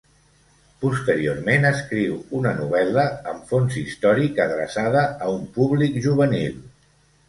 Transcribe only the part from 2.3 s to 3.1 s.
una novel·la